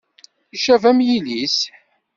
[0.55, 1.57] Icab am yilis.